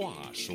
[0.00, 0.54] 话说。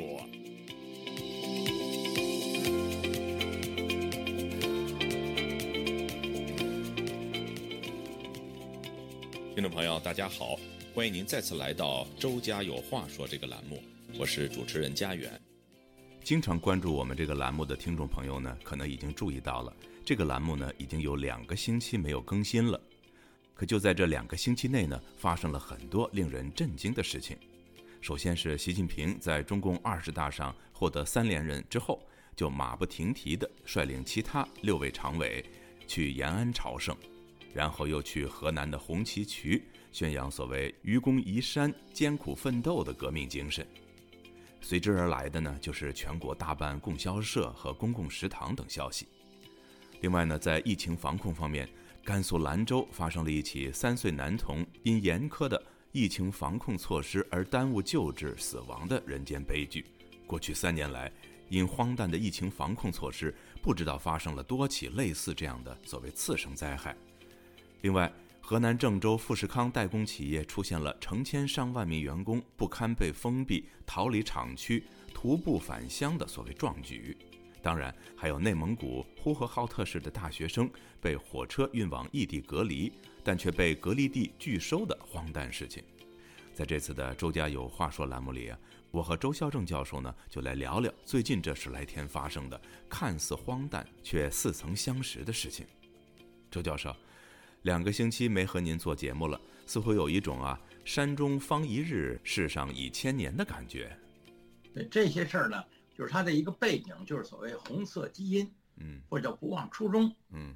[9.54, 10.58] 听众朋友，大家好，
[10.92, 13.80] 欢迎您再次来到《周家有话说》这个栏目，
[14.18, 15.40] 我是主持人家园。
[16.24, 19.72] 经常关注我们这个栏目的听众朋友呢，可能已经注意到了，
[20.04, 22.80] 这个栏目呢已经有两个星期没有更新了。
[23.54, 27.38] 可就在这两个星期内呢，发生了很多令人震惊的事情。
[28.06, 32.00] 首先是习近平在中共二十大上获得三连任之后，
[32.36, 35.44] 就马不停蹄地率领其他六位常委
[35.88, 36.96] 去延安朝圣。
[37.52, 43.66] 然后又去河南的红旗渠宣扬所谓愚公移山、艰苦奋斗的革命精神。
[44.60, 49.08] 随之而来的呢，就是全国大办供销社和公共食堂等消息。
[50.00, 51.68] 另外呢，在疫情防控方面，
[52.04, 55.60] 甘肃兰州发生了一起三岁男童因严苛的
[55.96, 59.82] 疫情防控措施而耽误救治死亡的人间悲剧。
[60.26, 61.10] 过去三年来，
[61.48, 66.94] 因荒诞的疫情防控措施，不知道发生了多起类似这样的所谓次生灾害。
[67.80, 77.16] 另外，河南郑州富士康代工企业出现了成千上万名员工不堪被封闭、逃离厂区、徒步返乡的所谓壮举。
[77.66, 82.92] 当然，还有内蒙古呼和浩特市的大学生被火车运往异地隔离，
[83.24, 85.82] 但却被隔离地拒收的荒诞事情。
[86.54, 88.58] 在这次的“周家有话说”栏目里啊，
[88.92, 95.66] 我和周孝正教授呢，就来聊聊最近这十来天发生的看似荒诞却似曾相识的事情。
[96.48, 96.94] 周教授。
[97.62, 103.90] 两个星期没和您做节目了，似乎有一种啊“山中方一日，世上已千年”的感觉。
[104.72, 105.64] 那这些事儿呢，
[105.96, 110.54] 就是它的一个背景，就是所谓红色基因，嗯，或者叫不忘初衷，嗯，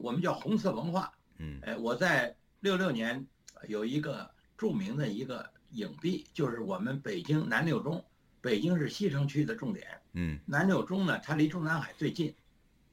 [0.00, 3.26] 我们叫红色文化，嗯，哎，我在六六年
[3.68, 8.04] 有一个著名的一个影壁，就是我们北京南六中，
[8.42, 12.34] 北京是西城区的重点，嗯，南六中呢，它离中南海最近，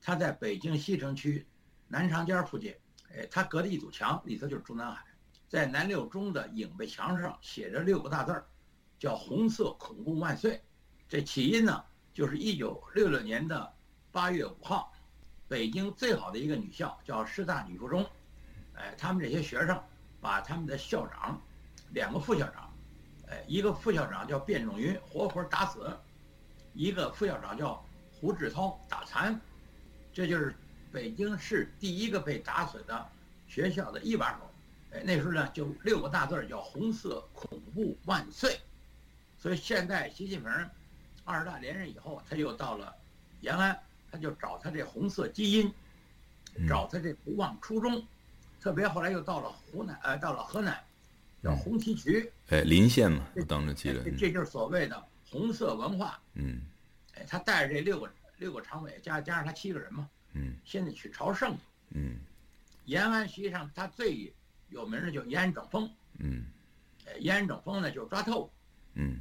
[0.01, 1.45] 它在北京西城区
[1.89, 2.73] 南长街附近。
[3.16, 5.05] 哎，它隔着一堵墙，里头就是中南海，
[5.47, 8.45] 在南六中的影壁墙上写着六个大字儿，
[8.97, 10.59] 叫“红色恐怖万岁”。
[11.13, 13.72] 这起因呢，就是一九六六年的
[14.12, 14.91] 八月五号，
[15.47, 18.03] 北京最好的一个女校叫师大女附中，
[18.74, 19.79] 哎，他们这些学生
[20.19, 21.40] 把他们的校长、
[21.91, 22.73] 两个副校长，
[23.29, 25.81] 哎，一个副校长叫卞仲云，活活打死；
[26.73, 29.40] 一个副校长叫胡志涛，打残。
[30.12, 30.56] 这就是。
[30.91, 33.07] 北京市第一个被打死的
[33.47, 34.52] 学校的一把手，
[34.94, 38.59] 哎，那时候呢就六个大字叫“红色恐怖万岁”，
[39.38, 40.52] 所以现在习近平
[41.23, 42.94] 二十大连任以后，他又到了
[43.41, 43.78] 延安，
[44.11, 45.73] 他就找他这红色基因，
[46.67, 48.06] 找他这不忘初衷，
[48.59, 50.78] 特别后来又到了湖南，呃，到了河南，
[51.41, 56.61] 叫红旗渠，哎，临县嘛，当着记得，这就是所谓的红色文化，嗯，
[57.16, 60.09] 哎，他带着这六个六个常委加加上他七个人嘛。
[60.34, 61.55] 嗯，现在去朝圣。
[61.91, 62.17] 嗯，
[62.85, 64.34] 延安实际上他最
[64.69, 65.88] 有名的就延安整风。
[66.17, 66.45] 嗯，
[67.19, 68.51] 延安整风呢就是抓透。
[68.95, 69.19] 嗯，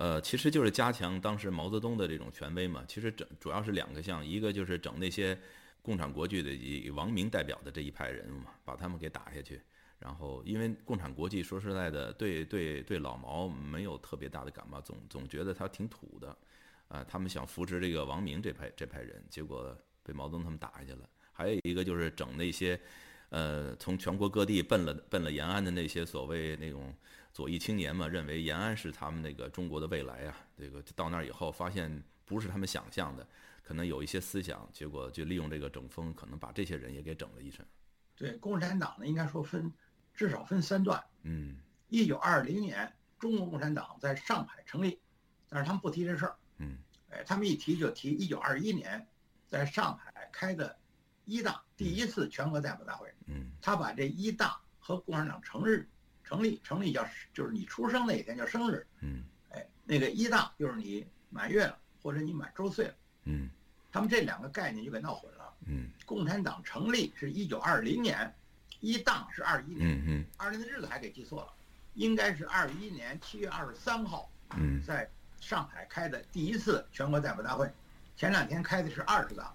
[0.00, 2.82] 呃，其实就是加强当时毛泽东的这种权威嘛。
[2.88, 5.38] 其实整主要是两个项，一个就是整那些
[5.82, 9.60] 共产国际的以王明代表的这一派人嘛，把他们给打下去。
[9.98, 16.34] 然后因为共产国际说实在的，对对对老毛没有特别大的感冒，总总觉得他挺土的。
[16.88, 19.76] 啊，他们想扶持这个王明这派这派人，结果。
[20.02, 22.80] 被毛泽东他们打下去了，还有一个就是整那些，
[23.28, 26.92] 呃，从全国各地奔了奔了延安的那些所谓那种
[27.32, 30.36] 左翼青年嘛，认为延安是他们那个中国的未来啊。
[30.58, 33.26] 这个到那儿以后，发现不是他们想象的，
[33.62, 37.64] 可能有一些思想，结果就利用这个整风，可能把这些人也给整了一身。
[38.16, 39.72] 对，共产党呢，应该说分
[40.14, 41.02] 至少分三段。
[41.22, 41.56] 嗯，
[41.88, 45.00] 一九二零年，中国共产党在上海成立，
[45.48, 46.36] 但是他们不提这事儿。
[46.58, 46.78] 嗯，
[47.10, 49.06] 哎，他们一提就提一九二一年。
[49.48, 50.78] 在上海开的
[51.24, 55.88] 一大第一次全国代表大会，嗯，他把这一大和共产党成日
[56.30, 57.04] 成立成立叫
[57.34, 62.94] 就是你出生那一天叫生日，嗯，哎，那个一大就是你满月了或者你满周岁了，
[63.24, 63.50] 嗯，
[63.90, 68.32] 他们这两个概念就给闹混了，嗯，共产党成立是一九二零年，
[68.78, 71.52] 一大是二一年，嗯嗯，二零的日子还给记错了，
[71.94, 75.10] 应该是二一年七月二十三号，嗯，在
[75.40, 77.68] 上海开的第一次全国代表大会。
[78.16, 79.52] 前两天开的是二十大，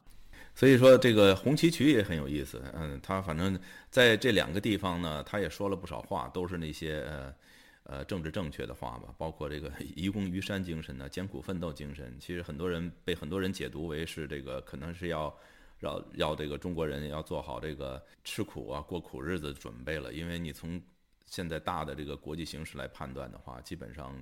[0.56, 2.62] 所以说这个红旗渠也很有意思。
[2.74, 3.60] 嗯，他反正
[3.90, 7.36] 在这两个地方呢，他也说了不少话，都是那些呃
[7.84, 12.16] 呃政治正确的话吧，包括这个愚公移山精神呢，艰苦奋斗精神。
[12.20, 15.38] 其实很多人被很多人解读为是这个可能是要
[15.82, 20.14] 要要这个中国人要做好这个吃苦啊过苦日子准备了。
[20.14, 20.82] 因为你从
[21.26, 24.16] 现在大的这个国际形势来判断的话，基本上。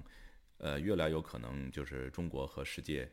[0.60, 3.10] 呃，越来有可能就是中国和世界，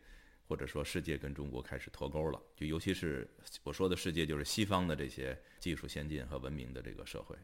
[0.50, 2.42] 或者说世界跟中国开始脱钩了。
[2.56, 3.30] 就尤其是
[3.62, 7.36] 我说的世界，就是西方的这些技术先进和文明的这个社会。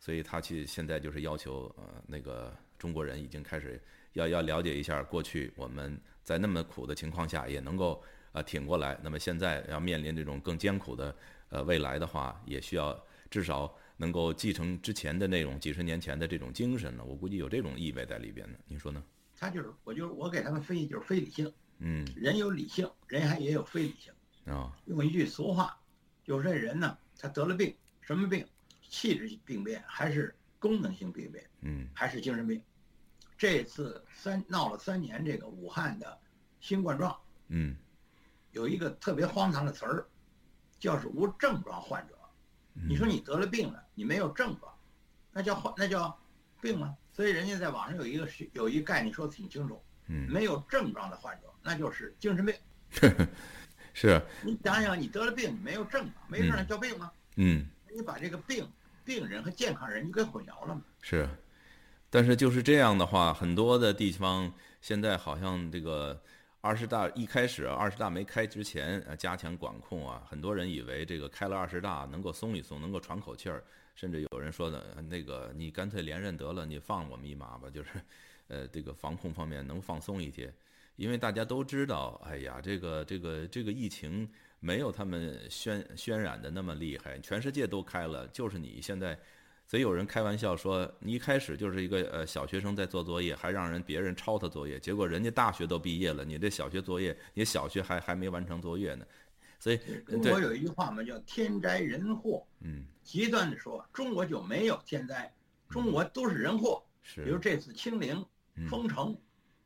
[0.00, 3.78] 所以他去现在就是要求呃那个中国人已经开始
[4.14, 11.14] 要要了解一下过去我们在那么苦的情况下也能够呃挺过来，那么现在要面临这种更艰苦的
[11.50, 12.98] 呃未来的话，也需要
[13.30, 17.04] 至少能够继承之前的那种几十年前的这种精神呢。
[17.04, 18.58] 我估计有这种意味在里边呢。
[18.66, 19.04] 您说呢？
[19.38, 21.52] 他就是，我就是我给他们分析就是非理性。
[21.78, 24.12] 嗯，人有理性，人还也有非理性。
[24.52, 25.78] 啊，用一句俗话，
[26.24, 28.46] 就是这人呢，他得了病，什么病？
[28.88, 31.44] 气质病变还是功能性病变？
[31.60, 32.62] 嗯，还是精神病？
[33.36, 36.18] 这次三闹了三年，这个武汉的
[36.60, 37.18] 新冠状，
[37.48, 37.76] 嗯，
[38.52, 40.06] 有一个特别荒唐的词儿，
[40.78, 42.14] 叫是无症状患者。
[42.88, 44.72] 你说你得了病了，你没有症状，
[45.32, 46.16] 那叫患那叫
[46.60, 46.96] 病吗？
[47.12, 52.54] 所以人家在网上有一个有一个概念说的挺清楚，嗯，没有症状的患者，那就是精神病。
[53.92, 54.20] 是。
[54.42, 57.10] 你想想，你得了病，你没有症状，没症状叫病吗？
[57.36, 57.66] 嗯。
[57.94, 58.68] 你把这个病、
[59.04, 60.82] 病人和健康人你给混淆了嘛？
[61.00, 61.28] 是。
[62.10, 66.20] 但是就是这样的话，很多的地方现在好像这个
[66.60, 73.64] 二十大一开始，二十大没开之前，呃，加强管控啊，很多人以为这个开了二十大能够松一松，能够喘口气儿。
[73.94, 77.90] 甚至有人说的，那个你干脆连任得了，你放我们一马吧，就是，
[78.48, 80.52] 呃，这个防控方面能放松一些，
[80.96, 84.28] 因为大家都知道，哎呀，这个这个这个疫情
[84.60, 89.18] 没有他们渲渲染的那么厉害，全世界都开了，就是你现在，
[89.66, 99.04] 所以有人开玩笑说，你一开始就是一个呃小学生在做作业，还让人别人抄他作业，结果人家大学都毕业了，你这小学作业，你小学还还没完成作业呢。
[99.58, 102.46] 所以中国有一句话嘛，叫天灾人祸。
[102.60, 105.32] 嗯，极端的说，中国就没有天灾，
[105.68, 106.82] 中国都是人祸。
[107.02, 108.24] 是，比如这次清零、
[108.68, 109.16] 封城，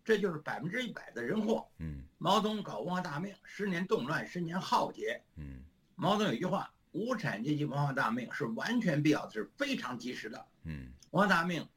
[0.04, 1.66] 这就是百分之一百的人祸。
[1.78, 5.22] 嗯，毛泽东搞文化大革命，十年动乱，十年浩劫。
[5.36, 5.62] 嗯，
[5.94, 10.46] 毛泽东有一句话：无产阶级文化大革命是完全必要的，是非常及时的。
[10.64, 11.68] 嗯，文化大革命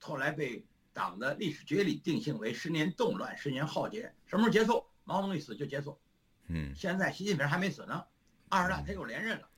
[0.00, 4.84] 后来被党的历史决议定性为十年动乱，十年浩劫，什么时候结束？
[5.04, 5.98] 毛泽东一死就结束。
[6.46, 8.04] 嗯，现在习近平还没死呢，
[8.48, 9.48] 二十大他又连任了，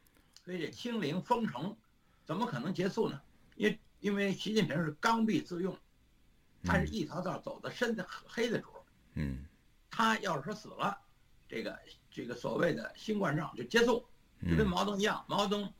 [0.44, 1.76] 所以这清零封城，
[2.24, 3.20] 怎么可能结束呢？
[3.56, 5.76] 因因为习近平是刚愎自用，
[6.64, 8.68] 他是一条道走的深的黑的主
[9.14, 9.44] 嗯，
[9.90, 10.98] 他要是说死了，
[11.48, 11.78] 这个
[12.10, 14.04] 这个所谓的新冠状就结束，
[14.48, 15.72] 就跟毛泽东一样，毛泽东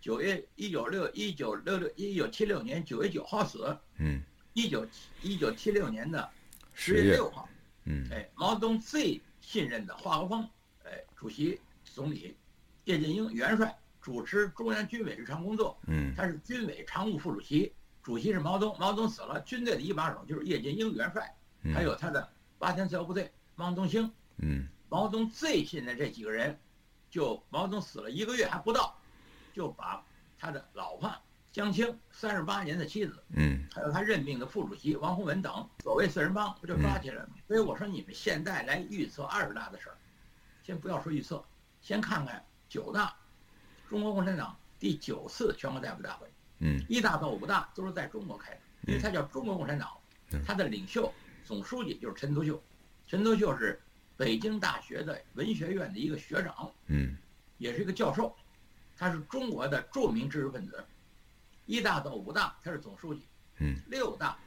[0.00, 4.22] 九月一九六一九六六一九七六年九月九号死，嗯，
[4.54, 4.86] 一九
[5.22, 6.30] 一九七六年的
[6.72, 7.48] 十月六号，
[7.84, 9.20] 嗯，哎，毛泽东最。
[9.44, 10.48] 信任的华国锋，
[10.84, 12.36] 哎，主席、总理，
[12.84, 15.76] 叶剑英元帅主持中央军委日常工作。
[15.88, 17.72] 嗯，他是军委常务副主席，
[18.02, 18.76] 主席是毛泽东。
[18.78, 21.34] 毛泽东死了，军队的一把手就是叶剑英元帅，
[21.72, 22.28] 还有他的
[22.58, 24.10] 八千次要部队汪东兴。
[24.38, 26.58] 嗯，毛泽东最信任这几个人，
[27.10, 28.98] 就毛泽东死了一个月还不到，
[29.52, 30.04] 就把
[30.38, 31.12] 他的老婆
[31.52, 37.34] 江青三十八年的妻子，嗯，还有他任命的副主席王洪文等，所谓四人帮不就抓起来了吗？
[37.46, 39.96] 所以我说你们现在来预测二十大的事儿，
[40.64, 41.44] 先不要说预测，
[41.82, 43.14] 先看看九大，
[43.86, 46.26] 中国共产党第九次全国代表大会，
[46.64, 49.90] 嗯，一大到五大都是在中国开的，因为它叫中国共产党，
[50.46, 51.12] 它的领袖
[51.44, 52.62] 总书记就是陈独秀，
[53.08, 53.80] 陈独秀是
[54.16, 57.16] 北京大学的文学院的一个学长，嗯，
[57.58, 58.32] 也是一个教授，
[58.96, 60.84] 他是中国的著名知识分子。
[61.66, 63.26] 一大到五大，他是总书记。
[63.58, 64.38] 嗯，六大，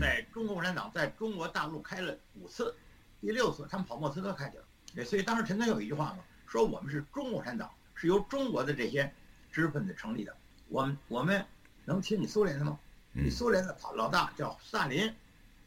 [0.00, 2.72] 在中国共产党在中国大陆开了五次，
[3.20, 5.04] 第六次他们跑莫斯科开去了。
[5.04, 9.12] 所以当时陈独秀有一句话嘛，说我们是中国共产党，是由中国的这些
[9.50, 10.36] 知识分子成立的。
[10.68, 11.44] 我们我们
[11.84, 12.78] 能听你苏联的吗？
[13.12, 15.14] 你苏联的老大叫斯大林，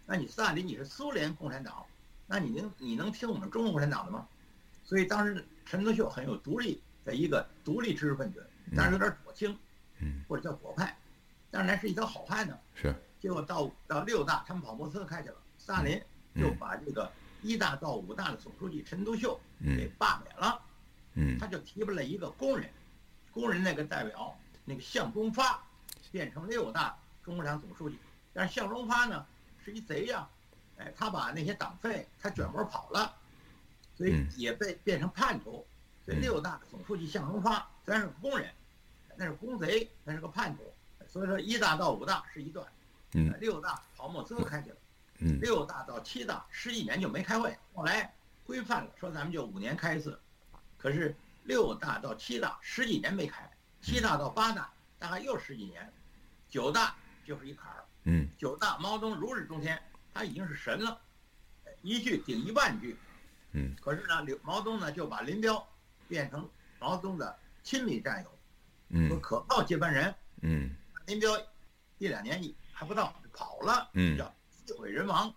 [0.06, 1.86] 那你斯大林你是苏联共产党，
[2.26, 4.28] 那你能你能听我们中国共产党的吗？
[4.84, 8.46] 所以当时陈独秀很有独立的一个独立知识分子，
[8.76, 9.58] 但是有点左倾。
[10.00, 10.96] 嗯，或者叫左派，
[11.50, 12.56] 当然是一条好汉呢。
[12.76, 15.36] 是，结果到到六大，他们跑莫斯科开去了。
[15.58, 16.00] 斯大林
[16.36, 20.62] 就把这个一大到五大的总书记陈独秀给罢免了。
[21.16, 22.70] 嗯，他就提拔了一个工人，
[23.32, 25.64] 工人那个代表那个向忠发，
[26.12, 27.98] 变成六大中共党总书记。
[28.34, 29.26] 但是向忠发呢
[29.64, 30.28] 是一贼呀，
[30.78, 33.16] 哎，他把那些党费他卷窝跑了，
[33.96, 35.66] 所以也被变成叛徒。
[36.06, 38.50] 所以六大总书记向忠发虽然是工人。
[39.20, 40.72] 那是公贼，那是个叛徒，
[41.08, 42.68] 所以说一大到五大是一段，
[43.14, 44.76] 嗯，六大跑莫斯科开去了，
[45.18, 48.14] 嗯，六大到七大十几年就没开会，后来
[48.46, 50.20] 规范了，说咱们就五年开一次，
[50.78, 53.50] 可是六大到七大十几年没开，
[53.82, 55.92] 七大到八大大概又十几年，
[56.50, 59.82] 九大就是一坎儿，嗯，九大毛泽东如日中天，
[60.14, 61.00] 他已经是神了，
[61.82, 62.98] 一句顶一万句。
[63.52, 63.76] 嗯。
[63.82, 65.68] 可是呢，刘毛泽东呢就把林彪
[66.08, 66.50] 变成
[66.80, 70.14] 毛泽东的亲密战友和嗯可靠接班人。
[70.42, 70.76] 嗯
[71.06, 71.38] 林彪
[71.98, 74.34] 一两年还不到就跑了，嗯叫
[74.66, 75.34] 机毁人亡，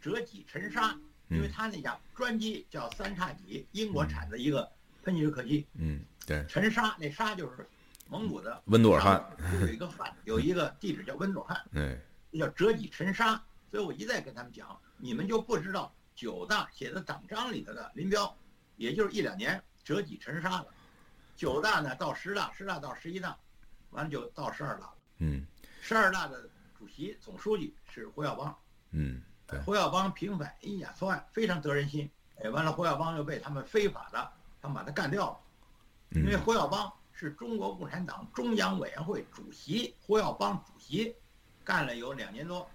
[0.00, 0.98] 折戟沉沙。
[1.28, 4.68] 因为嗯他那架专机叫三叉戟，英国产的一个
[5.04, 7.68] 喷气式客机，嗯，对，沉沙那沙就是
[8.10, 9.24] 蒙古的温朵尔汗，
[9.60, 11.96] 有一个汉，有一个地址叫温朵尔汗， 哎，
[12.32, 13.40] 这叫折戟沉沙。
[13.70, 18.36] 所以我一再跟他们讲，你们就不知道九大写的党章里头的林彪，
[18.76, 20.66] 也就是一两年折戟沉沙了。
[21.36, 23.38] 九大呢到十大，十大到十一大，
[23.90, 24.94] 完了就到十二大了。
[25.18, 25.46] 嗯
[25.80, 28.58] 十二大的主席、总书记是胡耀邦，
[28.90, 29.22] 嗯，
[29.64, 32.10] 胡耀邦平反一假错案，非常得人心。
[32.42, 35.38] 哎，完了，胡耀邦又被他们非法的，他们把他干掉了。
[36.10, 41.14] 因为嗯胡耀邦是中国共产党中央委员会主席，胡耀邦主席
[41.62, 42.66] 干了有两年多，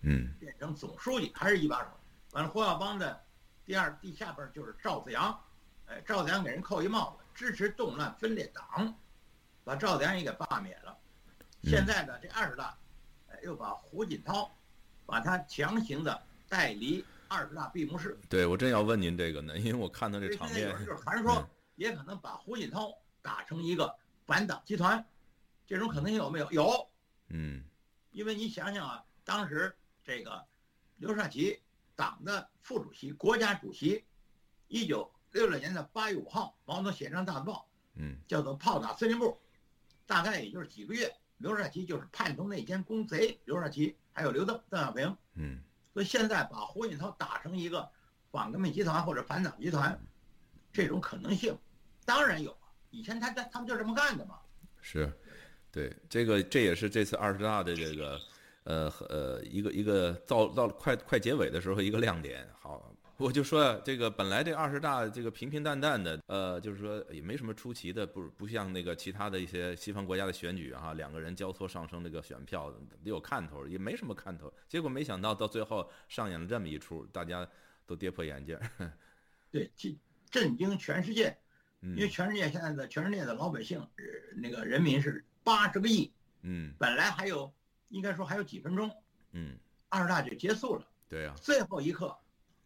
[0.00, 1.86] 嗯变成总书记，还是一把手。
[2.32, 3.22] 完了，胡耀邦的
[3.64, 5.38] 第二、地下边就是赵子阳，
[5.86, 8.92] 哎，赵子阳给人扣一帽子，支持动乱分裂党，
[9.62, 10.98] 把赵子阳也给罢免了。
[11.62, 12.76] 现在呢，这二十大，
[13.28, 14.52] 哎，又把胡锦涛，
[15.06, 18.18] 把他强行的带离二十大闭幕式。
[18.28, 22.92] 对我真要问您这个呢，因为我看到这场面就 是传说嗯，也可能把胡锦涛
[23.22, 23.94] 打成一个
[24.26, 25.04] 反党集团，
[25.66, 26.50] 这种可能性有没有？
[26.50, 26.90] 有，
[27.28, 27.64] 嗯
[28.10, 29.74] 因为你想想啊，当时
[30.04, 30.44] 这个
[30.96, 31.62] 刘少奇
[31.96, 34.04] 党的副主席、国家主席，
[34.68, 39.40] 一九六六年的八月五号，毛泽东写张大字报，嗯叫做“炮打司令部”，
[40.06, 45.62] 大概也就是几个月，刘少奇就是叛徒内奸公贼，刘少奇还有刘邓、邓小平，嗯
[45.94, 47.90] 所以现在把胡锦涛打成一个
[48.30, 49.98] 反革命集团或者反党集团，
[50.72, 51.56] 这种可能性
[52.04, 52.61] 当然有啊。
[52.92, 54.38] 以前他他他们就这么干的嘛。
[54.80, 55.12] 是，
[55.72, 58.20] 对，这个这也是这次二十大的这个
[58.64, 62.48] 呃呃一个一个到到快快结尾的时候一个亮点。
[62.60, 74.52] 好，我就说啊这个本来这二十大这个平平淡淡的，呃，就是说也没什么出奇的，不不像那个其他的一些西方国家的选举啊，两个人交错上升那个选票得有看头，也没什么看头。
[74.68, 77.48] 结果没想到到最后上演了这么一出，大家
[77.86, 78.92] 都跌破眼镜儿。
[79.52, 79.96] 对，震
[80.30, 81.36] 震惊全世界，嗯
[81.82, 84.04] 因为全世界现在的全世界的老百姓，呃
[84.36, 86.12] 那个人民是八十个亿，
[86.42, 86.72] 嗯。
[86.78, 87.52] 本来还有
[87.88, 88.90] 应该说还有几分钟，
[89.32, 89.58] 嗯，
[89.88, 90.86] 二十大就结束了。
[91.08, 92.16] 对呀、最后一刻，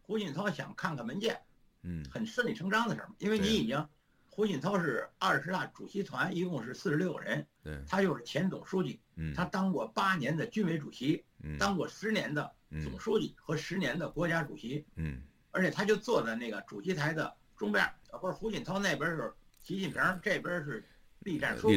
[0.03, 1.41] 胡锦涛想看看文件，
[1.83, 2.05] 嗯。
[2.11, 3.89] 很顺理成章的事儿嘛，因为你已经，
[4.29, 9.35] 胡锦涛是二十大主席团，一共是四十六个人，对，他又是前总书记，嗯。
[9.35, 11.57] 他当过八年的军委主席，嗯。
[11.59, 12.83] 当过十年的嗯。
[12.83, 15.23] 总书记和十年的国家主席，嗯。
[15.53, 19.33] 而且他就坐在那个主席台的中边儿，呃不是胡锦涛那边是
[19.63, 20.85] 习近平，这边是
[21.21, 21.69] 栗战书，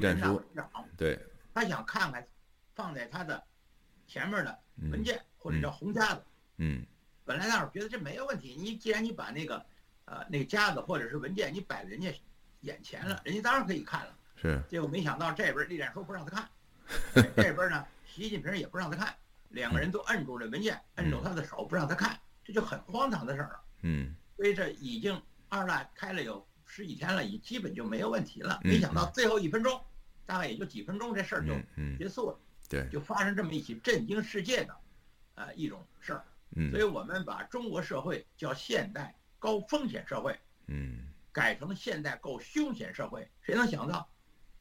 [0.97, 1.19] 对，
[1.53, 2.25] 他想看看
[2.75, 3.43] 放在他的
[4.07, 6.21] 前面的嗯文件或者叫红夹子。
[6.57, 6.85] 嗯
[7.25, 9.63] 本来那会儿觉得这没有问题，你既然你把那个，
[10.05, 12.11] 呃，那个夹子或者是文件你摆在人家
[12.61, 14.15] 眼前了，人家当然可以看了。
[14.35, 16.49] 是，结果没想到这边栗战书不让他看，
[17.23, 19.15] 哎这边呢习近平也不让他看，
[19.49, 23.61] 两个人都摁住这文件，摁住他的手不让他看，这就很荒唐的事儿了。
[23.83, 28.59] 嗯所以这已经二大开了有十几天了，已基本就没有问题了。
[28.63, 29.83] 嗯没想到最后一分钟，
[30.25, 31.53] 大概也就几分钟，这事儿就
[31.97, 32.39] 结束了，
[32.69, 34.75] 对，就发生这么一起震惊世界的，
[35.35, 36.23] 呃，一种事儿。
[36.55, 44.09] 嗯所以我们把中国社会叫现代高风险社会，嗯改成现代够凶险社会，谁能想到？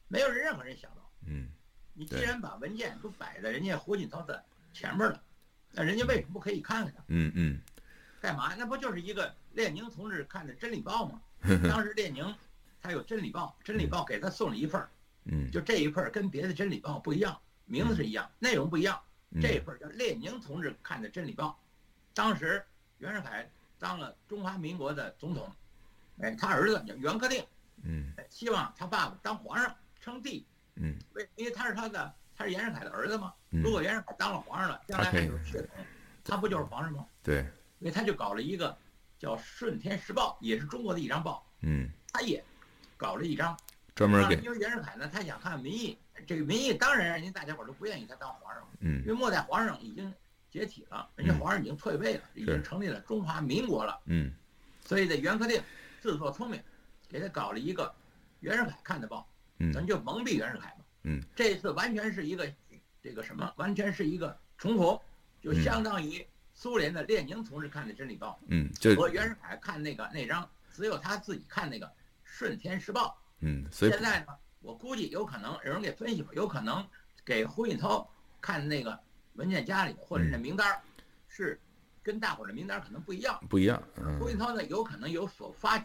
[0.07, 1.11] 没有人任何人想到。
[1.25, 1.49] 嗯
[1.93, 5.21] 你既然把文件都摆在人家胡锦涛的前面了，
[5.71, 7.03] 那人家为什么不可以看看呢？
[7.07, 7.61] 嗯嗯
[8.21, 8.53] 干嘛？
[8.57, 11.21] 那不就是一个列宁同志看的《真理报》吗？
[11.69, 12.35] 当时列宁
[12.81, 14.89] 他有《真理报》，《真理报》给他送了一份儿，
[15.25, 18.99] 嗯，就这一份儿跟别的《真理报》不一样，名字是一样，内容不一样。
[19.31, 21.49] 嗯这份叫列宁同志看的《真理报》，
[22.15, 22.65] 当时
[22.97, 23.47] 袁世凯
[23.77, 25.47] 当了中华民国的总统，
[26.19, 27.45] 哎，他儿子叫袁克定，
[27.83, 30.47] 嗯哎希望他爸爸当皇上称帝，
[30.77, 33.31] 嗯为因为他是他的，他是袁世凯的儿子嘛。
[33.51, 35.85] 嗯如果袁世凯当了皇上了，将来还有血统，
[36.23, 37.05] 他不就是皇上吗？
[37.21, 37.45] 对，
[37.79, 38.77] 所以他就搞了一个
[39.17, 42.43] 叫《顺天时报》，也是中国的一张报，嗯，他也
[42.97, 43.57] 搞了一张。
[43.95, 50.13] 专门给因为袁世凯呢，他想看民意，这个民意当然人家大家伙都不愿意他当皇上，嗯因为末代皇上已经
[50.49, 53.99] 解体了，人家皇上已经退位了，已经成立了中华民国了。
[54.05, 54.33] 嗯
[54.85, 55.61] 所以这袁克定
[55.99, 56.61] 自作聪明，
[57.09, 57.93] 给他搞了一个
[58.39, 60.85] 袁世凯看的报，嗯咱嗯就蒙蔽袁世凯嘛。
[61.03, 62.49] 嗯，这次完全是一个
[63.01, 65.01] 这个什么，完全是一个重复，
[65.41, 66.25] 就嗯相当于
[66.59, 68.37] 苏联的列宁同志看的《真理报
[68.97, 71.85] 和袁世凯看那个那张只有他自己看那个
[72.21, 74.25] 《顺天时报嗯，所以现在呢，
[74.59, 76.85] 我估计有可能有人给分析过，有可能
[77.23, 78.05] 给胡锦涛
[78.41, 78.99] 看那个
[79.35, 80.81] 文件夹里或者那名单儿
[81.29, 81.57] 是
[82.03, 83.41] 跟大伙儿的名单可能不一样。
[83.49, 85.81] 不一样，嗯胡锦涛呢，有可能有所发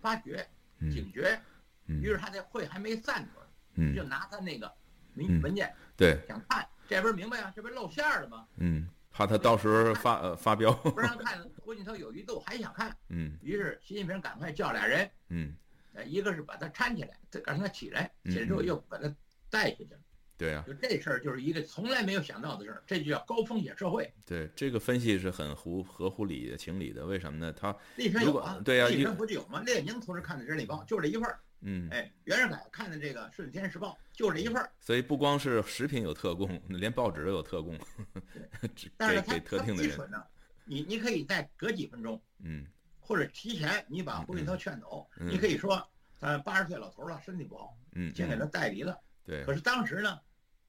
[0.00, 0.44] 发觉、
[0.80, 1.40] 嗯警觉，
[1.86, 4.66] 嗯于是他在会还没散出来，就嗯，拿他那个
[5.14, 7.52] 嗯文文件对，想看，这不是明白啊？
[7.54, 8.44] 这不是露馅了吗？
[8.56, 15.54] 嗯，怕他到时候发呃 发飙，不让看，胡锦涛有一度还想看， 嗯于是习近平赶快叫俩人，嗯，
[15.94, 19.10] 呃，一个是把他搀起来，再让他起来，嗯起来之后嗯又把他
[19.48, 19.98] 带下去了。
[20.36, 24.12] 对啊，就这事儿就是一个从来没有想到的事儿，这就叫高风险社会。
[24.26, 27.50] 对，这个分析是很合合乎理的情理的，为什么呢？
[27.54, 29.62] 他如果立身有啊，立对啊一个身不就有吗？
[29.62, 37.78] 列宁同志看的《人民日报》就这一份儿，嗯，哎，袁世凯看的这个《顺天时报》就这一份儿，所以不光是食品有特供，连报纸都有特供，
[38.74, 40.24] 只但是他给给特他定的人，不愚蠢呢，
[40.64, 42.66] 你你可以再隔几分钟，嗯。
[43.00, 45.80] 或者提前你把胡锦涛劝走，嗯你可以说
[46.18, 48.98] 他八十岁老头了，身体不好，嗯，先给他嗯带离了。
[49.24, 49.44] 对。
[49.44, 50.20] 可，是当时呢，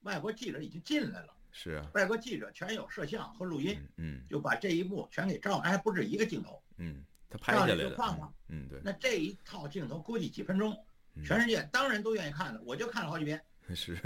[0.02, 6.62] 外国记者已经进来了，是啊，外国记者全有摄像和录音，嗯就把这一幕全给照，还不止一个镜头。
[6.78, 10.74] 嗯，他拍下来了放了，嗯，嗯对，那这一套镜头估计几分钟，
[11.16, 13.42] 嗯全世界当然都愿意看了，我就看了好几遍。
[13.76, 13.98] 是，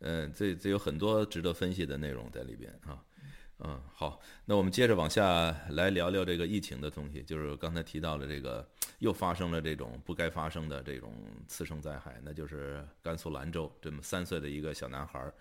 [0.00, 3.02] 嗯，这这有很多值得分析的内容在里边啊。
[3.62, 8.66] 嗯，好，那我们接着往下来聊聊这个疫情的东西，就是刚才提到了这个
[9.00, 11.12] 又发生了这种不该发生的这种
[11.46, 15.34] 次生灾害，那就是甘肃兰州这么三岁的一个小男孩儿，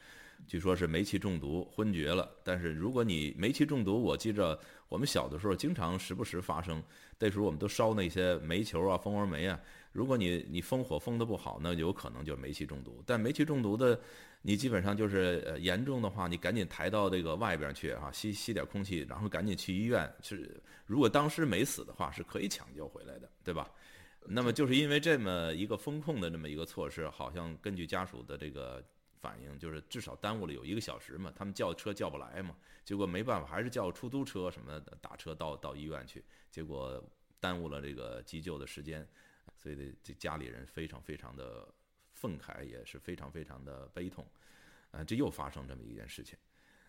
[0.48, 2.29] 据说是煤气中毒昏厥了。
[2.43, 6.84] 但是如果你煤气中毒，我记着我们小的时候经常时不时发生，
[7.17, 9.60] 那时候我们都烧那些煤球啊、蜂窝煤啊。
[9.91, 13.03] 如果你你封火封的不好，那有可能就煤气中毒。
[13.05, 14.00] 但煤气中毒的，
[14.41, 20.12] 你基本上就是呃严重的话，你赶紧抬到这个外边去啊，吸吸点空气，然后赶紧去医院。
[20.22, 23.69] 是如果当时没死的话，是可以抢救回来的，对吧？
[24.27, 28.83] 那么就是因为这么一个风控的这么一个措施，好像根据家属的这个
[29.20, 32.55] 反应，就是至少耽误了有一个小时嘛，他们叫车叫不来嘛，
[32.86, 37.03] 结果没办法，还是叫出租车什么的打车到到医院去，结果
[37.40, 39.08] 耽误了这个急救的时间，
[39.58, 41.68] 所以这这家里人非常非常的
[42.14, 44.25] 愤慨，也是非常非常的悲痛，
[44.92, 46.38] 啊，这又发生这么一件事情，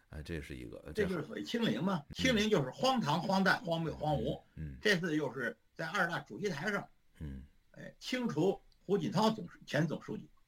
[0.08, 4.40] 啊，这是一个，这就是所谓清零嘛，清零就是荒唐、荒诞、荒谬、荒芜。
[4.56, 6.88] 嗯这次又是在二大主席台上，
[7.18, 10.39] 嗯哎，清除胡锦涛总前总书记嗯，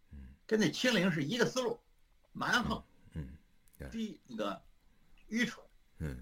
[0.53, 1.81] 跟那清零是一个思路，
[2.35, 2.85] 蛮横、
[3.15, 3.27] 嗯
[3.91, 4.63] 低那个
[5.29, 5.65] 愚蠢。
[6.01, 6.19] 嗯，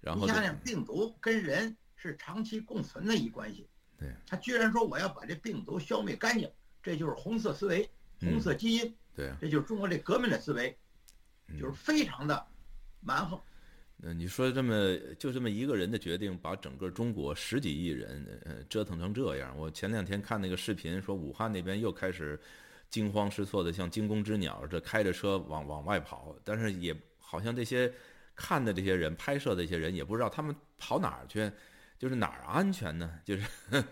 [0.00, 3.68] 然后这你想想，病毒跟人是长期共存的一关系，
[3.98, 6.50] 对，他居然说我要把这病毒消灭干净，
[6.82, 7.86] 这就是红色思维、
[8.20, 10.74] 嗯红色基因，对啊，这就是中国这革命的思维，
[11.48, 12.46] 嗯就是非常的
[13.02, 13.38] 蛮横。
[13.98, 19.54] 那你说这么就这么一个人的决定，把整个中国十几亿人呃折腾成这样？
[19.54, 22.40] 我前两天看那个视频，说武汉那边又开始
[22.90, 27.92] 惊慌失措的，像惊弓之鸟，这开着车往往外跑，但是也好像这些
[28.34, 31.50] 看的这些人、拍摄的这些人也不知道他们跑哪儿去，
[31.98, 33.20] 就是哪儿安全呢？
[33.24, 33.46] 就是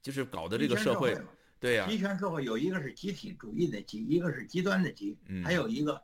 [0.00, 1.16] 就是搞的这个社社会，
[1.60, 6.00] 对呀、集权社会有一个是集体主义的集，一个是极端的极嗯，还有一个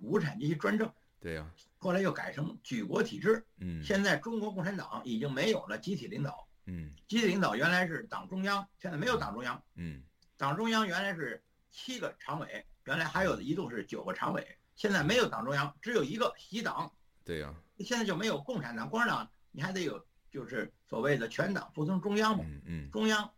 [0.00, 0.90] 无产阶级专政。
[1.20, 3.44] 对呀、后来又改成举国体制。
[3.60, 9.62] 嗯现在中国共产党已经没有了集体领导，嗯集体领导原来是党中央，现在没有党中央。
[9.76, 10.02] 嗯
[10.36, 11.40] 党中央原来是
[11.72, 16.92] 七个常委，原来还有一度是九个常委，现在没有党中央，只有一个习党。
[17.24, 22.44] 对呀、现在就没有共产党，共产党你还得有，就是所谓的全党服从中央嘛。
[22.46, 23.32] 嗯嗯中央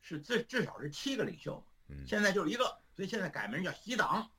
[0.00, 2.64] 是至至少是七个领袖，嗯现在就是一个，
[2.94, 4.30] 所以现在改名叫习党，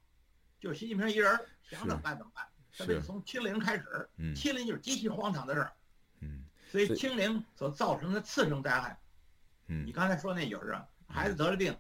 [0.59, 2.47] 就是习近平一人想怎么办怎么办。
[2.77, 5.73] 特别从清零开始，嗯清零就是极其荒唐的事儿。
[6.19, 8.97] 嗯所以清零所造成的次生灾害，
[9.67, 11.77] 嗯你刚才说那就是啊，孩子得了病，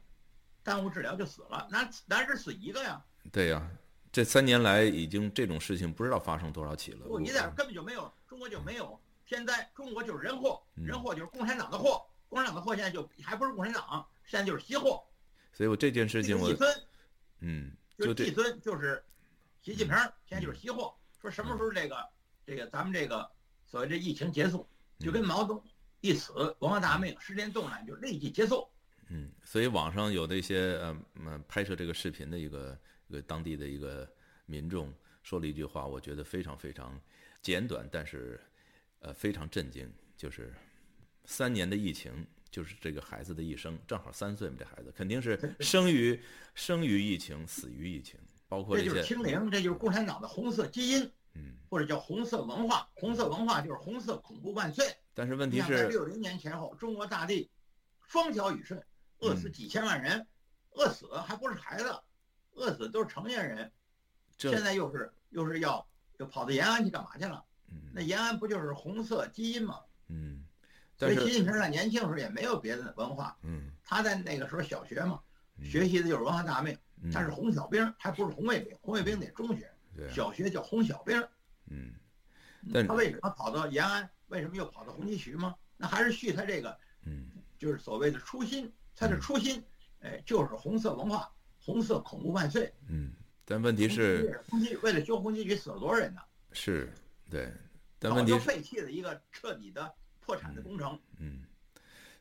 [0.63, 3.69] 耽误治疗就死了，哪哪只死一个呀，对呀、
[4.11, 7.07] 这三年来已经这种事情不知道发生多少起了。
[7.07, 15.03] 不一点根本就没有，中国就没有天灾，中国就是人祸，嗯人祸就是共产党的祸，共产党的祸现在就还不是共产党，现在就是西祸。
[15.53, 16.87] 所以我这件事情我这个季孙
[17.39, 19.03] 嗯，就季孙就是
[19.61, 19.95] 习近平，
[20.25, 20.93] 现在就是西祸。
[21.19, 22.07] 说什么时候这个
[22.45, 23.29] 这个咱们这个
[23.65, 24.67] 所谓这疫情结束，
[24.99, 25.63] 就跟毛泽东
[26.01, 28.67] 一死，文化大革命十年动乱就立即结束。
[29.11, 34.09] 嗯，所以网上有的一些呃嗯拍摄这个视频的一个一个当地的一个
[34.45, 36.99] 民众说了一句话，我觉得非常非常
[37.41, 38.39] 简短，但是
[38.99, 40.53] 呃非常震惊，就是
[41.25, 42.25] 三年的疫情。
[42.51, 46.19] 就是这个孩子的一生，正好三岁嘛，这孩子肯定是 生于
[46.53, 48.19] 生于疫情，死于疫情，
[48.49, 52.89] 包括这就是这些，清零，这就是共产党的红色基因，嗯，或者叫红色文化。
[52.93, 54.85] 红色文化就是红色恐怖万岁。
[55.13, 57.49] 但是问题是，六零年前后，中国大地
[58.01, 58.83] 风调雨顺，
[59.21, 60.27] 饿死几千万人，
[60.71, 61.99] 饿死还不是孩子，
[62.53, 63.71] 饿死都是成年人。
[64.37, 67.43] 现在又是又是要又跑到延安去干嘛去了？
[67.93, 69.79] 那延安不就是红色基因吗？
[70.09, 70.43] 嗯，
[70.97, 75.21] 所以习近平在年轻时候也没有别的文化，嗯他在那个时候小学嘛，
[75.63, 79.71] 学习的就是文化大革命，嗯他是红小兵，还不是红卫兵，红卫兵得中学，
[80.09, 81.21] 小学叫红小兵。
[81.67, 81.93] 嗯
[82.73, 84.09] 但他为什么跑到延安？
[84.27, 85.55] 为什么又跑到红旗渠吗？
[85.77, 88.73] 那还是续他这个，嗯就是所谓的初心。
[88.95, 89.63] 他的初心，
[90.01, 92.73] 哎，就是红色文化，红色恐怖万岁。
[92.87, 93.11] 嗯，
[93.45, 96.21] 但问题是红旗为了修红旗渠死了多少人呢？
[96.51, 96.91] 是
[97.29, 97.51] 对，
[97.97, 101.43] 但早问题就是废弃了一个彻底的破产的工程，嗯，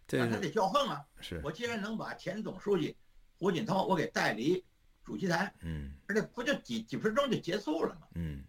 [0.07, 1.05] 这个那他得叫横啊！
[1.21, 2.97] 是我既然能把前总书记
[3.39, 4.65] 胡锦涛我给带离
[5.03, 8.07] 主席台，嗯而且不就几几分钟就结束了吗？
[8.15, 8.45] 嗯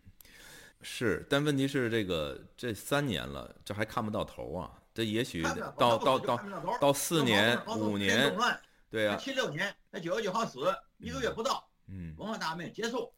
[0.81, 4.80] 是，但问题是这个这三年了，这还看不到头啊！
[4.93, 5.41] 这也许
[5.77, 6.37] 到到到
[6.79, 8.35] 到四年五年
[8.89, 10.59] 对啊，七六年那九月九号死，
[10.97, 13.13] 一个月不到，嗯文化大革命结束，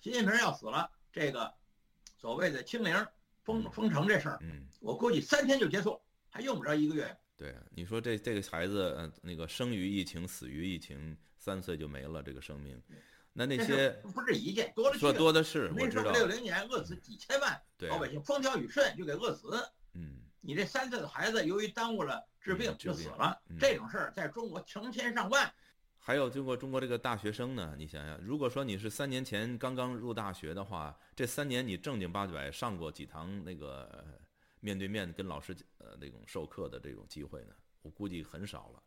[0.00, 1.54] 习近平要死了，这个
[2.18, 3.06] 所谓的清零
[3.44, 7.16] 封封城这事儿，嗯，我估计三天就结束，还用不着一个月。
[7.36, 12.80] 对啊，你说这这个孩子，呃，那个生于疫情，死于疫情，三岁就没了这个生命，
[13.32, 15.12] 那那些不是一件，多了去说。
[15.12, 19.48] 多的是，我知道，六零年饿死几千万老百姓，风调雨顺就给饿死。
[20.42, 25.50] 嗯你这三岁的孩子由于耽误了治病就死了嗯，这种事儿在中国成千上万。
[25.98, 34.04] 还有经过中国这个大学生呢，你想想，如果说你是三年前刚刚入大学的话，这三年你正经八百上过几堂那个呃
[34.58, 37.54] 面对面跟老师呃那种授课的这种机会呢？
[37.82, 38.82] 我估计很少了。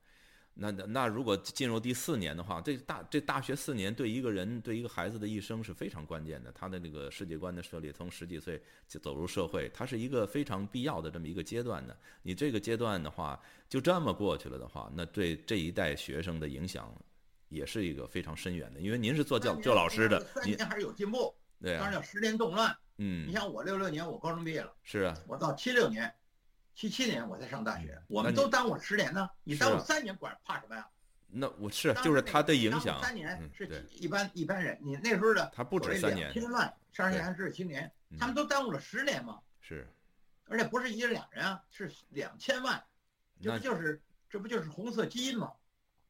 [0.57, 11.97] 那那那如果进入第四年的话，这大这大学四年对一个人对一个孩子的一生是非常关键的，他的那个世界观的设立，从十几岁就走入社会，它是一个非常必要的这么一个阶段的。
[12.21, 13.37] 你这个阶段的话，
[13.67, 16.89] 就这么过去了的话，那对这一代学生的影响
[17.49, 18.79] 也是一个非常深远的。
[18.79, 22.73] 因为您是做教三年教老师的，您三年还是有进步，对啊，当然叫十年动乱。
[22.97, 26.09] 嗯你，像我六六年我高中毕业了，是啊，我到七六年、
[26.75, 30.85] 七七年我才上大学，我们都耽误十年呢，你耽误三年管怕什么呀？
[31.27, 39.87] 那我是就是它个耽误的影响，三年嗯，是，一般一般人，你那时候的他不止三年，两千万上对年是青年嗯，他们都耽误了十年嘛，是，
[40.45, 42.83] 而且不是一人两人啊，是两千万，
[43.41, 45.53] 这那不就是这不就是红色基因吗？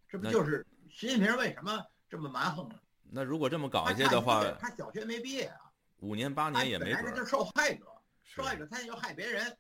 [0.10, 2.75] 这不就是习近平为什么这么蛮横呢？
[3.12, 7.30] 那如果这么搞他下去的话，他小学没毕业啊，五年八年也没准儿本来就是。
[7.30, 7.86] 受害者，
[8.23, 9.56] 受害者他就害别人，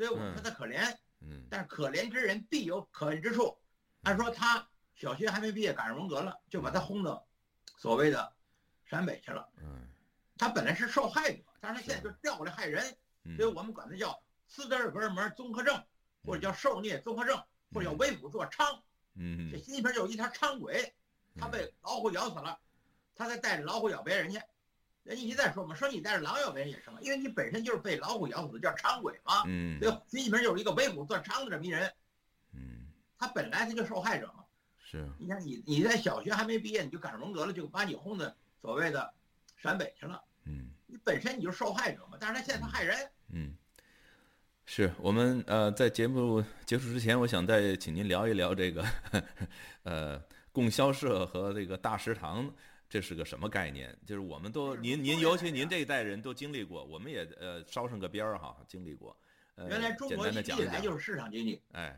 [0.00, 3.54] 所以我们说他可怜，嗯但是可怜之人必有可恨之处。
[4.04, 7.28] 按说他小学还没毕业赶上文革了，就把他轰到
[7.76, 8.32] 所谓的
[8.86, 9.46] 陕北去了。
[9.58, 9.86] 嗯
[10.38, 15.84] 他本来是受害者，但是他现在就调过来害人，嗯所以我们管他叫斯德哥尔摩综合症，
[16.24, 17.36] 或者叫受虐综合症，
[17.74, 18.80] 或者叫为虎作伥。
[19.16, 20.94] 嗯嗯这习近平有一条伥鬼，
[21.36, 22.58] 他被老虎咬死了，
[23.14, 24.40] 他再带着老虎咬别人去。
[25.02, 29.42] 人家一再说嘛，说你带着狼咬别人也成，因为你本身就是被老虎咬死的，叫伥鬼嘛。
[29.46, 31.90] 嗯所以习近平就是一个为虎作伥的这么一人，
[32.52, 32.86] 嗯
[33.18, 34.44] 他本来他就受害者嘛。
[34.78, 39.12] 是你看你你在小学还没毕业，你就赶上文革了，就把你轰的所谓的
[39.56, 40.22] 陕北去了。
[40.44, 43.54] 嗯你本身你就是受害者嘛，但是他现在他害人，嗯，
[44.66, 48.84] 是我们呃在节目结束之前，我想再请您聊一聊这个
[49.84, 52.52] 呃供销社和这个大食堂。
[52.90, 53.96] 这是个什么概念？
[54.04, 59.16] 就是我们都您您尤其您这一代人都经历过，我们也呃捎上个边儿哈，经历过。
[59.54, 60.72] 呃，原来中国一单的讲一讲。
[60.72, 61.62] 历来就是市场经济。
[61.70, 61.96] 哎，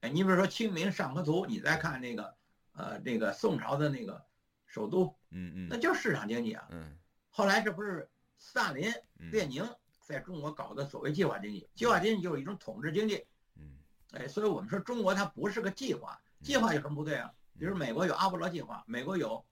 [0.00, 2.34] 哎，你比如说《清明上河图》，你再看那个
[2.72, 4.20] 呃那个宋朝的那个
[4.66, 6.66] 首都，嗯嗯那就是市场经济啊。
[6.72, 6.98] 嗯
[7.30, 9.64] 后来这不是斯大林、嗯列宁
[10.00, 13.24] 在中国搞的所谓计划经济，计划经济就是一种统治经济。
[13.56, 13.78] 嗯
[14.14, 17.32] 哎，所以我们说中国它不是个计划，计划有什么不对啊？
[17.56, 19.44] 比如美国有阿波罗计划，美国有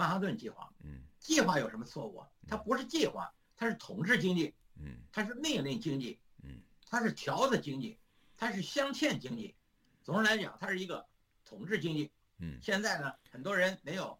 [0.00, 1.02] 曼哈顿计划，嗯。
[1.18, 2.28] 计划有什么错误啊？
[2.48, 4.96] 它不是计划，它是统治经济，嗯。
[5.12, 6.62] 它是命令经济，嗯。
[6.86, 7.98] 它是条子经济，
[8.36, 9.54] 它是镶嵌经济。
[10.02, 11.06] 总的来讲，它是一个
[11.44, 12.10] 统治经济。
[12.42, 14.18] 嗯，现在呢，很多人没有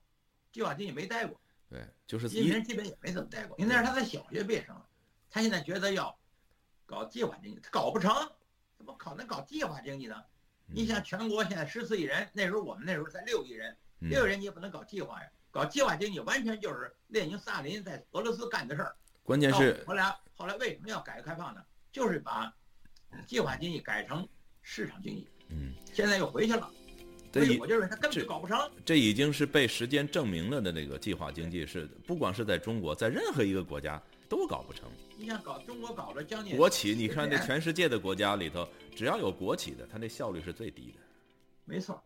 [0.53, 1.41] 计划经济没待过，
[1.71, 4.87] 对，就是一平基本也没怎么待过，因为那是他在小学毕业生了，
[5.31, 6.15] 他现在觉得要
[6.85, 8.13] 搞计划经济，他搞不成，
[8.77, 10.23] 怎么可能搞计划经济呢？
[10.67, 14.11] 你想全国现在十四亿人，那时候我们那时候才六亿人，嗯。
[14.11, 18.95] 六亿人你也不能搞计划呀，搞计划经济完全就是列宁、斯大林在俄罗斯干的事儿。
[19.23, 21.61] 关键是到后来后来为什么要改革开放呢？
[21.93, 22.53] 就是把
[23.27, 24.27] 计划经济改成
[24.63, 26.71] 市场经济，嗯，现在又回去了。
[27.33, 28.59] 所以我就认为他根本就搞不成。
[28.85, 34.91] 这已经是被时间证明了的那个计划经济是，不光是在中国，在任何一个国家都搞不成。
[35.17, 41.01] 你想搞中国搞了将近国企，你看这全世界的国家里头，只要有国企的，它那效率是最低的。
[41.65, 42.03] 没错，